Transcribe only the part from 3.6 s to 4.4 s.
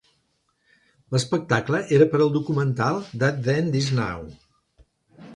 This Now".